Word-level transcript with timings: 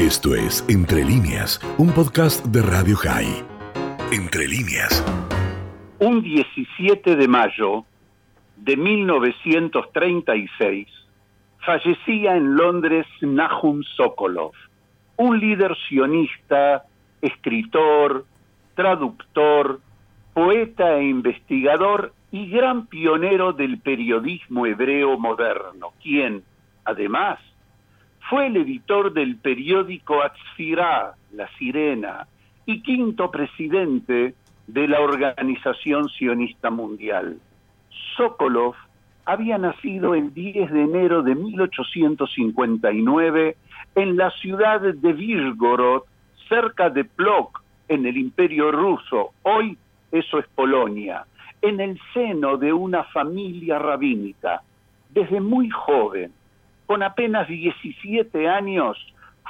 Esto 0.00 0.34
es 0.34 0.64
Entre 0.70 1.04
líneas, 1.04 1.60
un 1.76 1.92
podcast 1.92 2.46
de 2.46 2.62
Radio 2.62 2.96
High. 2.96 3.44
Entre 4.10 4.48
líneas. 4.48 5.04
Un 5.98 6.22
17 6.22 7.16
de 7.16 7.28
mayo 7.28 7.84
de 8.56 8.78
1936 8.78 10.88
fallecía 11.58 12.34
en 12.34 12.56
Londres 12.56 13.06
Nahum 13.20 13.82
Sokolov, 13.82 14.52
un 15.18 15.38
líder 15.38 15.76
sionista, 15.86 16.84
escritor, 17.20 18.24
traductor, 18.74 19.80
poeta 20.32 20.96
e 20.96 21.10
investigador 21.10 22.14
y 22.32 22.48
gran 22.48 22.86
pionero 22.86 23.52
del 23.52 23.78
periodismo 23.78 24.64
hebreo 24.64 25.18
moderno, 25.18 25.92
quien, 26.02 26.42
además, 26.86 27.38
fue 28.30 28.46
el 28.46 28.56
editor 28.56 29.12
del 29.12 29.36
periódico 29.36 30.22
Atzfirá, 30.22 31.12
La 31.32 31.48
Sirena, 31.58 32.26
y 32.64 32.80
quinto 32.80 33.30
presidente 33.32 34.36
de 34.68 34.86
la 34.86 35.00
Organización 35.00 36.08
Sionista 36.08 36.70
Mundial. 36.70 37.40
Sokolov 38.16 38.76
había 39.24 39.58
nacido 39.58 40.14
el 40.14 40.32
10 40.32 40.70
de 40.70 40.80
enero 40.80 41.24
de 41.24 41.34
1859 41.34 43.56
en 43.96 44.16
la 44.16 44.30
ciudad 44.30 44.80
de 44.80 45.12
Virgorod, 45.12 46.02
cerca 46.48 46.88
de 46.88 47.02
Plok, 47.04 47.60
en 47.88 48.06
el 48.06 48.16
Imperio 48.16 48.70
Ruso. 48.70 49.32
Hoy 49.42 49.76
eso 50.12 50.38
es 50.38 50.46
Polonia, 50.54 51.26
en 51.60 51.80
el 51.80 52.00
seno 52.14 52.58
de 52.58 52.72
una 52.72 53.02
familia 53.02 53.80
rabínica. 53.80 54.62
Desde 55.08 55.40
muy 55.40 55.68
joven, 55.70 56.30
con 56.90 57.04
apenas 57.04 57.46
17 57.46 58.48
años, 58.48 58.98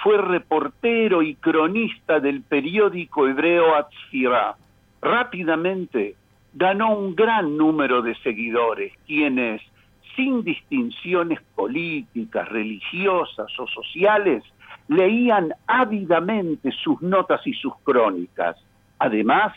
fue 0.03 0.19
reportero 0.19 1.23
y 1.23 1.37
cronista 1.37 2.21
del 2.21 2.43
periódico 2.43 3.27
hebreo 3.27 3.77
Atzfirah. 3.77 4.57
Rápidamente 5.01 6.17
ganó 6.53 6.95
un 6.95 7.17
gran 7.17 7.57
número 7.57 8.03
de 8.03 8.15
seguidores, 8.17 8.93
quienes, 9.07 9.63
sin 10.15 10.45
distinciones 10.45 11.41
políticas, 11.55 12.47
religiosas 12.47 13.49
o 13.59 13.67
sociales, 13.69 14.45
leían 14.89 15.55
ávidamente 15.67 16.71
sus 16.73 17.01
notas 17.01 17.41
y 17.47 17.55
sus 17.55 17.73
crónicas. 17.85 18.59
Además, 18.99 19.55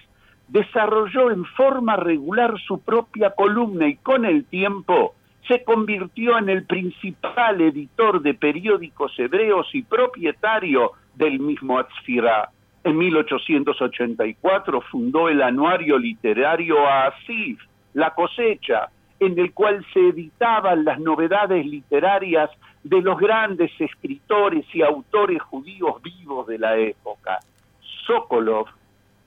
desarrolló 0.48 1.32
en 1.32 1.44
forma 1.44 1.98
regular 1.98 2.58
su 2.66 2.80
propia 2.80 3.32
columna 3.32 3.90
y 3.90 3.98
con 3.98 4.24
el 4.24 4.46
tiempo 4.46 5.16
se 5.48 5.64
convirtió 5.64 6.38
en 6.38 6.50
el 6.50 6.66
principal 6.66 7.62
editor 7.62 8.22
de 8.22 8.34
periódicos 8.34 9.18
hebreos 9.18 9.68
y 9.74 9.82
propietario 9.84 10.92
del 11.16 11.40
mismo 11.40 11.80
Atzfirah. 11.80 12.50
En 12.84 12.98
1884 12.98 14.82
fundó 14.82 15.30
el 15.30 15.42
anuario 15.42 15.98
literario 15.98 16.88
Asif, 16.88 17.62
La 17.94 18.14
cosecha, 18.14 18.90
en 19.20 19.38
el 19.40 19.54
cual 19.54 19.86
se 19.94 20.10
editaban 20.10 20.84
las 20.84 21.00
novedades 21.00 21.66
literarias 21.66 22.50
de 22.84 23.02
los 23.02 23.18
grandes 23.18 23.72
escritores 23.80 24.66
y 24.74 24.82
autores 24.82 25.42
judíos 25.42 26.02
vivos 26.02 26.48
de 26.48 26.58
la 26.58 26.78
época. 26.78 27.40
Sokolov 28.06 28.68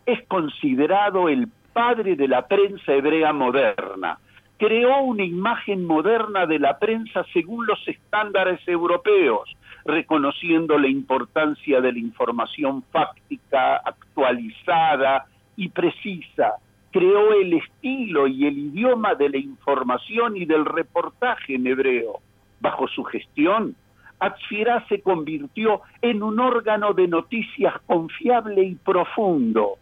es 0.05 0.23
considerado 0.27 1.29
el 1.29 1.49
padre 1.73 2.17
de 2.17 2.29
la 2.29 2.47
prensa 2.47 2.93
hebrea 2.93 3.33
moderna. 3.33 4.19
Creó 4.59 5.03
una 5.03 5.25
imagen 5.25 5.85
moderna 5.85 6.47
de 6.47 6.59
la 6.59 6.79
prensa 6.79 7.25
según 7.33 7.67
los 7.67 7.79
estándares 7.87 8.61
europeos, 8.67 9.55
reconociendo 9.85 10.79
la 10.79 10.89
importancia 10.89 11.81
de 11.81 11.93
la 11.93 11.99
información 11.99 12.83
fáctica, 12.91 13.77
actualizada 13.77 15.27
y 15.57 15.69
precisa. 15.69 16.55
Creó 16.91 17.33
el 17.35 17.53
estilo 17.53 18.27
y 18.27 18.47
el 18.47 18.59
idioma 18.59 19.15
de 19.15 19.29
la 19.29 19.39
información 19.39 20.37
y 20.37 20.47
del 20.47 20.65
reportaje 20.65 21.57
en 21.57 21.67
hebreo. 21.67 22.21
Bajo 22.61 22.89
su 22.89 23.05
gestión, 23.05 23.77
Atzfirá 24.19 24.87
se 24.89 25.03
convirtió 25.03 25.83
en 26.01 26.23
un 26.23 26.41
órgano 26.41 26.95
de 26.95 27.07
noticias 27.07 27.75
confiable 27.87 28.63
y 28.65 28.75
profundo 28.77 29.77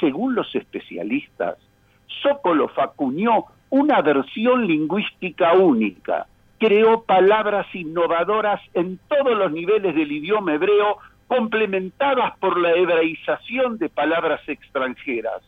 según 0.00 0.34
los 0.34 0.54
especialistas, 0.54 1.56
Sokolov 2.22 2.70
acuñó 2.78 3.44
una 3.70 4.00
versión 4.02 4.66
lingüística 4.66 5.52
única, 5.52 6.26
creó 6.58 7.02
palabras 7.02 7.66
innovadoras 7.74 8.60
en 8.74 8.98
todos 9.08 9.36
los 9.36 9.52
niveles 9.52 9.94
del 9.94 10.10
idioma 10.10 10.54
hebreo, 10.54 10.98
complementadas 11.26 12.36
por 12.38 12.58
la 12.58 12.72
hebraización 12.72 13.78
de 13.78 13.90
palabras 13.90 14.40
extranjeras. 14.48 15.42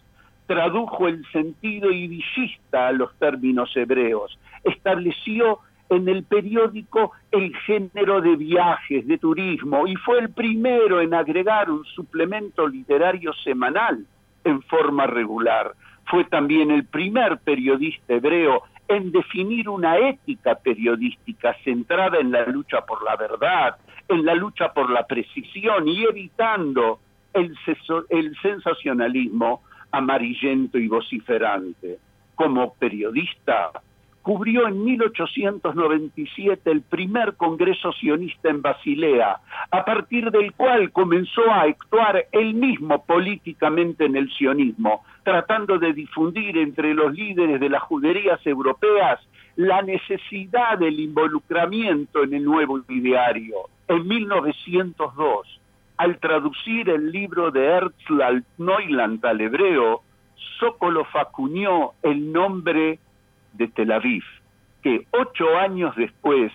Tradujo 0.47 1.09
el 1.09 1.25
sentido 1.33 1.91
idillista 1.91 2.89
a 2.89 2.93
los 2.93 3.15
términos 3.17 3.75
hebreos. 3.77 4.39
Estableció 4.63 5.61
en 5.89 6.09
el 6.09 6.23
periódico 6.25 7.13
el 7.31 7.55
género 7.67 8.21
de 8.21 8.37
viajes, 8.37 9.07
de 9.07 9.19
turismo, 9.19 9.87
y 9.87 9.97
fue 9.97 10.19
el 10.21 10.31
primero 10.31 11.01
en 11.01 11.15
agregar 11.15 11.71
un 11.71 11.85
suplemento 11.85 12.69
literario 12.69 13.33
semanal 13.43 14.05
en 14.45 14.63
forma 14.63 15.07
regular. 15.07 15.73
Fue 16.11 16.25
también 16.25 16.73
el 16.73 16.85
primer 16.85 17.39
periodista 17.39 18.15
hebreo 18.15 18.65
en 18.89 19.13
definir 19.13 19.69
una 19.69 19.97
ética 19.97 20.57
periodística 20.57 21.55
centrada 21.63 22.19
en 22.19 22.33
la 22.33 22.45
lucha 22.47 22.81
por 22.81 23.05
la 23.05 23.15
verdad, 23.15 23.77
en 24.09 24.25
la 24.25 24.35
lucha 24.35 24.73
por 24.73 24.91
la 24.91 25.07
precisión 25.07 25.87
y 25.87 26.03
evitando 26.03 26.99
el, 27.33 27.57
el 28.09 28.37
sensacionalismo 28.43 29.63
amarillento 29.93 30.79
y 30.79 30.89
vociferante. 30.89 31.99
Como 32.35 32.75
periodista, 32.75 33.71
cubrió 34.23 34.69
en 34.69 34.85
1897 34.85 36.71
el 36.71 36.83
primer 36.83 37.37
Congreso 37.37 37.93
sionista 37.93 38.51
en 38.51 38.63
Basilea, 38.63 39.39
a 39.71 39.85
partir 39.85 40.31
del 40.31 40.53
cual 40.53 40.93
comenzó 40.93 41.51
a 41.51 41.63
actuar 41.63 42.27
él 42.33 42.55
mismo 42.55 43.05
políticamente 43.05 44.05
en 44.05 44.17
el 44.17 44.31
sionismo, 44.31 45.03
tratando 45.25 45.79
de 45.79 45.93
difundir 45.93 46.59
entre 46.59 46.95
los 46.95 47.13
líderes 47.15 47.61
de 47.61 47.69
las 47.71 47.83
juderías 47.83 48.45
europeas 48.47 49.21
la 49.57 49.83
necesidad 49.83 50.79
del 50.79 51.01
involucramiento 51.01 52.23
en 52.23 52.35
el 52.35 52.45
nuevo 52.45 52.81
ideario. 52.89 53.57
En 53.89 54.07
1902, 54.07 55.61
al 55.97 56.19
traducir 56.19 56.89
el 56.89 57.11
libro 57.11 57.51
de 57.51 57.67
Herzl 57.67 58.45
Neuland 58.59 59.25
al 59.25 59.41
hebreo, 59.41 60.03
Sokolov 60.59 61.09
acuñó 61.15 61.93
el 62.03 62.33
nombre 62.33 62.99
de 63.55 63.69
Tel 63.69 63.93
Aviv, 63.93 64.25
que 64.83 65.07
ocho 65.11 65.57
años 65.59 65.95
después 65.97 66.53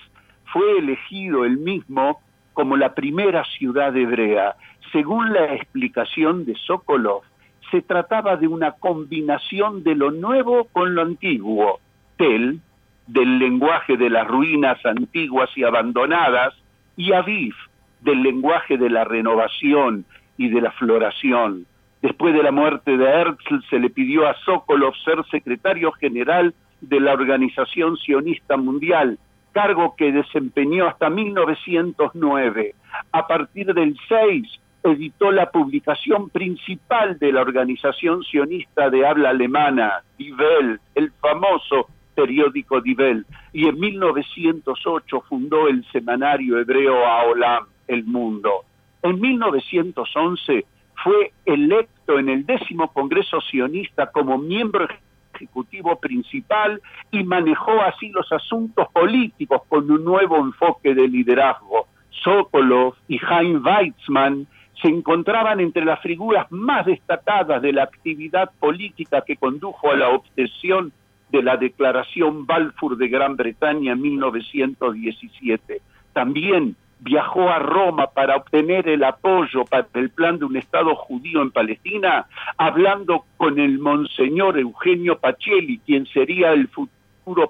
fue 0.51 0.79
elegido 0.79 1.45
el 1.45 1.57
mismo 1.57 2.21
como 2.53 2.77
la 2.77 2.93
primera 2.93 3.43
ciudad 3.43 3.95
hebrea. 3.95 4.55
Según 4.91 5.33
la 5.33 5.53
explicación 5.53 6.45
de 6.45 6.55
Sokolov, 6.55 7.23
se 7.71 7.81
trataba 7.81 8.37
de 8.37 8.47
una 8.47 8.71
combinación 8.71 9.83
de 9.83 9.95
lo 9.95 10.11
nuevo 10.11 10.65
con 10.71 10.95
lo 10.95 11.01
antiguo. 11.01 11.79
Tel, 12.17 12.61
del 13.07 13.39
lenguaje 13.39 13.97
de 13.97 14.09
las 14.09 14.27
ruinas 14.27 14.83
antiguas 14.85 15.49
y 15.55 15.63
abandonadas, 15.63 16.53
y 16.95 17.11
Aviv, 17.11 17.53
del 18.01 18.23
lenguaje 18.23 18.77
de 18.77 18.89
la 18.89 19.03
renovación 19.03 20.05
y 20.37 20.49
de 20.49 20.61
la 20.61 20.71
floración. 20.71 21.65
Después 22.01 22.33
de 22.33 22.43
la 22.43 22.51
muerte 22.51 22.97
de 22.97 23.05
Herzl 23.05 23.63
se 23.69 23.79
le 23.79 23.89
pidió 23.89 24.27
a 24.27 24.35
Sokolov 24.45 24.95
ser 25.03 25.25
secretario 25.31 25.91
general 25.93 26.53
de 26.81 26.99
la 26.99 27.13
Organización 27.13 27.97
Sionista 27.97 28.57
Mundial, 28.57 29.17
cargo 29.51 29.95
que 29.95 30.11
desempeñó 30.11 30.87
hasta 30.87 31.09
1909. 31.09 32.75
A 33.11 33.27
partir 33.27 33.73
del 33.73 33.97
6 34.07 34.59
editó 34.83 35.31
la 35.31 35.49
publicación 35.49 36.29
principal 36.29 37.17
de 37.17 37.31
la 37.31 37.41
Organización 37.41 38.23
Sionista 38.23 38.89
de 38.89 39.05
habla 39.07 39.29
alemana, 39.29 40.03
Die 40.17 40.33
Welt, 40.33 40.81
el 40.93 41.11
famoso 41.13 41.87
periódico 42.13 42.81
Die 42.81 42.95
Welt, 42.95 43.27
y 43.51 43.67
en 43.67 43.79
1908 43.79 45.23
fundó 45.27 45.67
el 45.67 45.85
semanario 45.91 46.59
hebreo 46.59 47.05
Aolam, 47.05 47.65
El 47.87 48.03
Mundo. 48.05 48.63
En 49.01 49.19
1911 49.19 50.65
fue 51.03 51.31
electo 51.45 52.19
en 52.19 52.29
el 52.29 52.45
décimo 52.45 52.91
Congreso 52.91 53.41
Sionista 53.41 54.07
como 54.11 54.37
miembro 54.37 54.87
ejecutivo 55.35 55.99
principal 55.99 56.81
y 57.11 57.23
manejó 57.23 57.81
así 57.81 58.09
los 58.09 58.31
asuntos 58.31 58.87
políticos 58.91 59.61
con 59.67 59.89
un 59.91 60.03
nuevo 60.03 60.37
enfoque 60.37 60.95
de 60.95 61.07
liderazgo. 61.07 61.87
Sokolov 62.23 62.95
y 63.07 63.19
Chaim 63.19 63.61
Weizmann 63.63 64.47
se 64.81 64.87
encontraban 64.87 65.59
entre 65.59 65.85
las 65.85 66.01
figuras 66.01 66.47
más 66.51 66.85
destacadas 66.85 67.61
de 67.61 67.73
la 67.73 67.83
actividad 67.83 68.51
política 68.59 69.21
que 69.21 69.37
condujo 69.37 69.91
a 69.91 69.95
la 69.95 70.09
obsesión 70.09 70.91
de 71.29 71.43
la 71.43 71.57
Declaración 71.57 72.45
Balfour 72.45 72.97
de 72.97 73.07
Gran 73.07 73.35
Bretaña 73.35 73.93
en 73.93 74.01
1917. 74.01 75.81
También 76.13 76.75
viajó 76.99 77.49
a 77.49 77.59
Roma 77.59 78.07
para 78.07 78.35
obtener 78.35 78.87
el 78.87 79.03
apoyo 79.03 79.65
para 79.65 79.87
el 79.93 80.09
plan 80.09 80.39
de 80.39 80.45
un 80.45 80.55
Estado 80.55 80.95
judío 80.95 81.41
en 81.41 81.51
Palestina, 81.51 82.25
hablando 82.57 83.25
con 83.37 83.59
el 83.59 83.79
monseñor 83.79 84.57
Eugenio 84.57 85.19
Pacelli, 85.19 85.79
quien 85.79 86.05
sería 86.07 86.51
el 86.51 86.67
futuro 86.67 86.95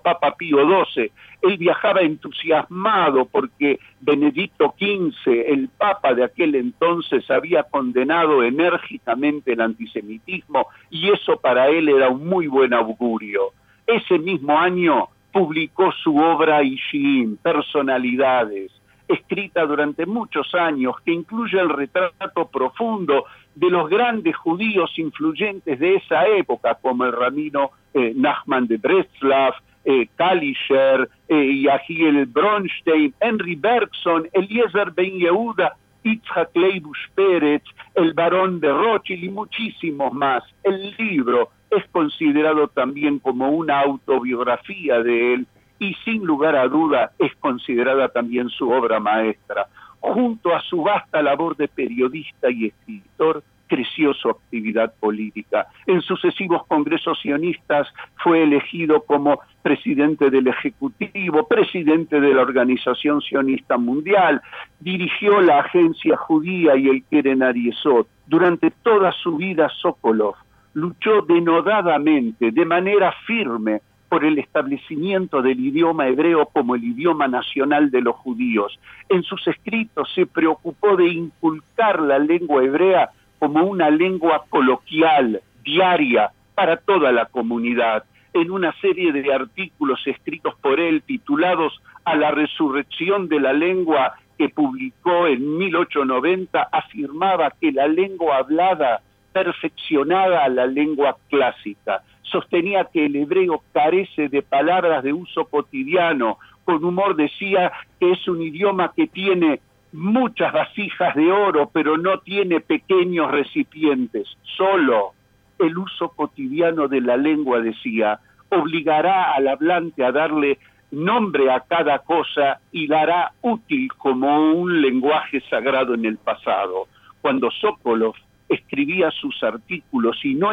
Papa 0.01 0.35
Pío 0.35 0.57
XII. 0.57 1.11
Él 1.41 1.57
viajaba 1.57 2.01
entusiasmado 2.01 3.25
porque 3.25 3.79
Benedicto 3.99 4.73
XV, 4.77 5.31
el 5.47 5.69
Papa 5.69 6.13
de 6.13 6.23
aquel 6.23 6.55
entonces, 6.55 7.29
había 7.29 7.63
condenado 7.63 8.43
enérgicamente 8.43 9.53
el 9.53 9.61
antisemitismo 9.61 10.67
y 10.89 11.11
eso 11.11 11.37
para 11.37 11.69
él 11.69 11.89
era 11.89 12.09
un 12.09 12.25
muy 12.25 12.47
buen 12.47 12.73
augurio. 12.73 13.51
Ese 13.85 14.17
mismo 14.17 14.57
año 14.57 15.09
publicó 15.31 15.91
su 15.91 16.17
obra 16.17 16.63
Ishim, 16.63 17.35
Personalidades, 17.37 18.71
escrita 19.07 19.65
durante 19.65 20.05
muchos 20.05 20.53
años, 20.55 20.95
que 21.03 21.11
incluye 21.11 21.59
el 21.59 21.69
retrato 21.69 22.47
profundo 22.47 23.25
de 23.55 23.69
los 23.69 23.89
grandes 23.89 24.35
judíos 24.35 24.91
influyentes 24.97 25.79
de 25.79 25.95
esa 25.95 26.27
época, 26.27 26.75
como 26.81 27.05
el 27.05 27.13
ramino 27.13 27.71
eh, 27.93 28.13
Nachman 28.15 28.67
de 28.67 28.77
Breslav, 28.77 29.53
eh, 29.85 30.07
Kalischer, 30.15 31.09
eh, 31.27 31.61
Yahiel 31.61 32.25
Bronstein, 32.25 33.13
Henry 33.19 33.55
Bergson, 33.55 34.27
Eliezer 34.33 34.91
Ben 34.91 35.19
Yehuda, 35.19 35.75
Itzhak 36.03 36.55
Leibush 36.55 37.09
Pérez, 37.15 37.63
el 37.95 38.13
barón 38.13 38.59
de 38.59 38.71
Rothschild 38.71 39.23
y 39.23 39.29
muchísimos 39.29 40.13
más. 40.13 40.43
El 40.63 40.95
libro 40.97 41.49
es 41.69 41.83
considerado 41.91 42.67
también 42.67 43.19
como 43.19 43.49
una 43.49 43.81
autobiografía 43.81 45.01
de 45.01 45.33
él 45.33 45.47
y 45.79 45.93
sin 46.05 46.25
lugar 46.25 46.55
a 46.55 46.67
duda 46.67 47.11
es 47.19 47.35
considerada 47.35 48.09
también 48.09 48.49
su 48.49 48.69
obra 48.69 48.99
maestra. 48.99 49.67
Junto 49.99 50.55
a 50.55 50.61
su 50.61 50.83
vasta 50.83 51.21
labor 51.21 51.55
de 51.57 51.67
periodista 51.67 52.49
y 52.49 52.67
escritor, 52.67 53.43
creció 53.67 54.13
su 54.13 54.29
actividad 54.29 54.93
política. 54.99 55.67
En 55.87 56.01
sucesivos 56.01 56.65
congresos 56.67 57.19
sionistas 57.21 57.87
fue 58.17 58.43
elegido 58.43 59.01
como 59.03 59.39
presidente 59.61 60.29
del 60.29 60.47
Ejecutivo, 60.47 61.47
presidente 61.47 62.19
de 62.19 62.33
la 62.33 62.41
Organización 62.41 63.21
Sionista 63.21 63.77
Mundial, 63.77 64.41
dirigió 64.79 65.41
la 65.41 65.59
Agencia 65.59 66.17
Judía 66.17 66.75
y 66.75 66.89
el 66.89 67.03
Keren 67.05 67.43
Ariesot. 67.43 68.07
Durante 68.27 68.71
toda 68.71 69.11
su 69.11 69.37
vida 69.37 69.69
Sokolov 69.81 70.35
luchó 70.73 71.21
denodadamente, 71.21 72.51
de 72.51 72.65
manera 72.65 73.13
firme, 73.25 73.81
por 74.15 74.23
el 74.23 74.39
establecimiento 74.39 75.41
del 75.41 75.59
idioma 75.59 76.07
hebreo 76.07 76.45
como 76.45 76.75
el 76.75 76.85
idioma 76.85 77.27
nacional 77.27 77.91
de 77.91 77.99
los 77.99 78.15
judíos. 78.15 78.79
En 79.09 79.23
sus 79.23 79.45
escritos 79.45 80.09
se 80.15 80.25
preocupó 80.25 80.95
de 80.95 81.05
inculcar 81.09 81.99
la 81.99 82.17
lengua 82.17 82.63
hebrea 82.63 83.09
como 83.39 83.65
una 83.65 83.89
lengua 83.89 84.45
coloquial, 84.47 85.41
diaria, 85.65 86.31
para 86.53 86.77
toda 86.77 87.11
la 87.11 87.25
comunidad. 87.25 88.05
En 88.33 88.51
una 88.51 88.71
serie 88.79 89.11
de 89.11 89.33
artículos 89.33 89.99
escritos 90.07 90.55
por 90.61 90.79
él 90.79 91.03
titulados 91.05 91.81
A 92.05 92.15
la 92.15 92.31
resurrección 92.31 93.27
de 93.27 93.41
la 93.41 93.51
lengua 93.51 94.13
que 94.37 94.47
publicó 94.47 95.27
en 95.27 95.57
1890, 95.57 96.69
afirmaba 96.71 97.51
que 97.59 97.73
la 97.73 97.89
lengua 97.89 98.37
hablada 98.37 99.01
perfeccionada 99.35 100.45
a 100.45 100.49
la 100.49 100.65
lengua 100.65 101.17
clásica. 101.29 102.01
Sostenía 102.21 102.85
que 102.85 103.05
el 103.07 103.17
hebreo 103.17 103.61
carece 103.73 104.29
de 104.29 104.41
palabras 104.41 105.03
de 105.03 105.11
uso 105.11 105.43
cotidiano. 105.43 106.37
Con 106.63 106.85
humor 106.85 107.17
decía 107.17 107.73
que 107.99 108.13
es 108.13 108.25
un 108.29 108.41
idioma 108.41 108.93
que 108.95 109.07
tiene 109.07 109.59
muchas 109.91 110.53
vasijas 110.53 111.13
de 111.15 111.29
oro, 111.33 111.69
pero 111.73 111.97
no 111.97 112.19
tiene 112.19 112.61
pequeños 112.61 113.29
recipientes. 113.29 114.25
Solo 114.55 115.11
el 115.59 115.77
uso 115.77 116.07
cotidiano 116.15 116.87
de 116.87 117.01
la 117.01 117.17
lengua, 117.17 117.59
decía, 117.59 118.19
obligará 118.47 119.33
al 119.33 119.49
hablante 119.49 120.05
a 120.05 120.13
darle 120.13 120.59
nombre 120.91 121.51
a 121.51 121.59
cada 121.59 121.99
cosa 121.99 122.61
y 122.71 122.87
la 122.87 123.01
hará 123.01 123.31
útil 123.41 123.89
como 123.97 124.53
un 124.53 124.81
lenguaje 124.81 125.41
sagrado 125.49 125.93
en 125.93 126.05
el 126.05 126.17
pasado. 126.17 126.87
Cuando 127.19 127.51
Sokolov 127.51 128.15
escribía 128.49 129.11
sus 129.11 129.43
artículos 129.43 130.23
y 130.23 130.35
no 130.35 130.49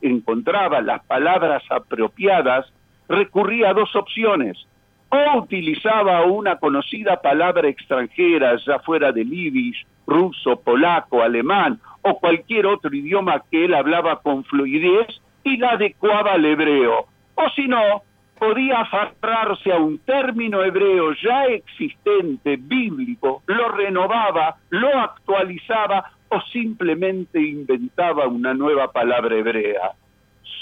encontraba 0.00 0.80
las 0.80 1.04
palabras 1.04 1.62
apropiadas, 1.70 2.72
recurría 3.08 3.70
a 3.70 3.74
dos 3.74 3.94
opciones 3.94 4.66
o 5.12 5.38
utilizaba 5.38 6.24
una 6.24 6.56
conocida 6.56 7.20
palabra 7.20 7.68
extranjera, 7.68 8.56
ya 8.64 8.78
fuera 8.78 9.12
de 9.12 9.24
yiddish, 9.24 9.86
ruso, 10.06 10.60
polaco, 10.60 11.22
alemán 11.22 11.78
o 12.00 12.18
cualquier 12.18 12.66
otro 12.66 12.94
idioma 12.94 13.42
que 13.50 13.66
él 13.66 13.74
hablaba 13.74 14.20
con 14.20 14.42
fluidez 14.44 15.06
y 15.44 15.58
la 15.58 15.72
adecuaba 15.72 16.32
al 16.32 16.44
hebreo. 16.44 17.06
O 17.34 17.48
si 17.54 17.68
no, 17.68 18.02
podía 18.38 18.80
aferrarse 18.80 19.72
a 19.72 19.76
un 19.76 19.98
término 19.98 20.64
hebreo 20.64 21.12
ya 21.22 21.44
existente, 21.44 22.56
bíblico, 22.56 23.42
lo 23.46 23.68
renovaba, 23.68 24.56
lo 24.70 24.98
actualizaba 24.98 26.10
o 26.32 26.40
simplemente 26.50 27.40
inventaba 27.40 28.26
una 28.26 28.54
nueva 28.54 28.90
palabra 28.90 29.36
hebrea. 29.36 29.92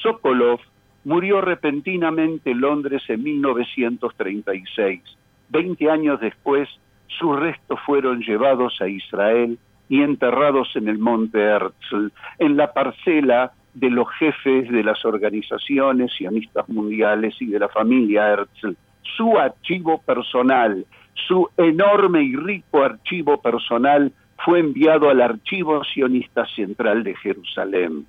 Sokolov 0.03 0.59
murió 1.05 1.41
repentinamente 1.41 2.51
en 2.51 2.61
Londres 2.61 3.03
en 3.09 3.23
1936. 3.23 5.01
Veinte 5.49 5.89
años 5.89 6.21
después, 6.21 6.69
sus 7.07 7.39
restos 7.39 7.79
fueron 7.87 8.21
llevados 8.21 8.81
a 8.81 8.89
Israel 8.89 9.59
y 9.89 10.03
enterrados 10.03 10.75
en 10.75 10.89
el 10.89 10.99
monte 10.99 11.41
Herzl, 11.41 12.13
en 12.41 12.57
la 12.57 12.73
parcela 12.73 13.53
de 13.75 13.91
los 13.91 14.09
jefes 14.19 14.69
de 14.71 14.83
las 14.83 15.05
organizaciones 15.05 16.13
sionistas 16.13 16.69
mundiales 16.69 17.37
y 17.41 17.47
de 17.47 17.61
la 17.61 17.69
familia 17.69 18.29
Herzl. 18.29 18.77
Su 19.17 19.39
archivo 19.39 20.03
personal, 20.03 20.85
su 21.29 21.49
enorme 21.57 22.23
y 22.23 22.35
rico 22.35 22.83
archivo 22.83 23.41
personal 23.41 24.13
fue 24.45 24.61
enviado 24.61 25.11
al 25.11 25.21
Archivo 25.21 25.83
Sionista 25.85 26.47
Central 26.47 27.05
de 27.05 27.15
Jerusalén. 27.17 28.07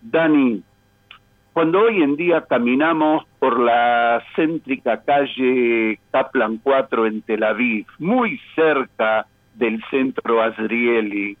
Dani, 0.00 0.62
cuando 1.52 1.82
hoy 1.82 2.02
en 2.02 2.16
día 2.16 2.46
caminamos 2.48 3.24
por 3.38 3.58
la 3.58 4.22
céntrica 4.34 5.02
calle 5.02 5.98
Kaplan 6.10 6.58
4 6.58 7.06
en 7.06 7.22
Tel 7.22 7.42
Aviv, 7.42 7.86
muy 7.98 8.40
cerca 8.54 9.26
del 9.54 9.82
centro 9.90 10.42
Azrieli, 10.42 11.36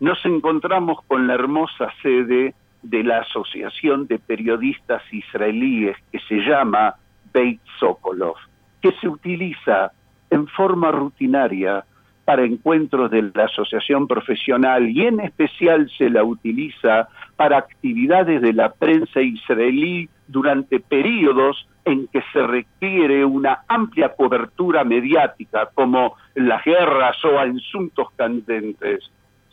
nos 0.00 0.24
encontramos 0.24 0.98
con 1.06 1.28
la 1.28 1.34
hermosa 1.34 1.92
sede 2.02 2.54
de 2.82 3.04
la 3.04 3.18
Asociación 3.18 4.08
de 4.08 4.18
Periodistas 4.18 5.02
Israelíes 5.12 5.96
que 6.10 6.18
se 6.28 6.38
llama 6.38 6.96
Beit 7.32 7.60
Sokolov, 7.78 8.34
que 8.80 8.90
se 9.00 9.06
utiliza 9.06 9.92
en 10.30 10.48
forma 10.48 10.90
rutinaria 10.90 11.84
para 12.24 12.44
encuentros 12.44 13.10
de 13.10 13.30
la 13.34 13.44
asociación 13.44 14.06
profesional 14.06 14.88
y 14.88 15.06
en 15.06 15.20
especial 15.20 15.90
se 15.96 16.08
la 16.08 16.22
utiliza 16.22 17.08
para 17.36 17.58
actividades 17.58 18.40
de 18.40 18.52
la 18.52 18.72
prensa 18.72 19.20
israelí 19.20 20.08
durante 20.28 20.80
periodos 20.80 21.66
en 21.84 22.06
que 22.06 22.22
se 22.32 22.46
requiere 22.46 23.24
una 23.24 23.64
amplia 23.66 24.10
cobertura 24.10 24.84
mediática, 24.84 25.68
como 25.74 26.14
las 26.34 26.64
guerras 26.64 27.16
o 27.24 27.38
asuntos 27.38 28.08
candentes. 28.16 29.10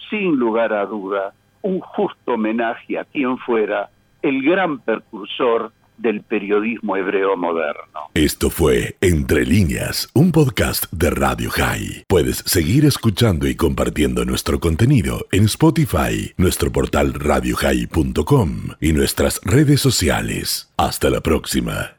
Sin 0.10 0.36
lugar 0.36 0.74
a 0.74 0.86
duda, 0.86 1.34
un 1.62 1.80
justo 1.80 2.34
homenaje 2.34 3.00
a 3.00 3.06
quien 3.06 3.38
fuera 3.40 3.90
el 4.22 4.44
gran 4.44 4.80
precursor 4.80 5.72
del 6.00 6.22
periodismo 6.22 6.96
hebreo 6.96 7.36
moderno. 7.38 8.10
Esto 8.14 8.50
fue 8.50 8.96
Entre 9.02 9.46
líneas, 9.46 10.10
un 10.14 10.32
podcast 10.32 10.86
de 10.92 11.10
Radio 11.10 11.50
High. 11.50 12.06
Puedes 12.08 12.38
seguir 12.46 12.86
escuchando 12.86 13.48
y 13.48 13.56
compartiendo 13.56 14.26
nuestro 14.26 14.60
contenido 14.60 15.26
en 15.32 15.46
Spotify, 15.46 16.34
nuestro 16.38 16.72
portal 16.72 17.14
radiohigh.com 17.14 18.52
y 18.80 18.94
nuestras 18.94 19.42
redes 19.44 19.82
sociales. 19.82 20.72
Hasta 20.78 21.10
la 21.10 21.22
próxima. 21.22 21.96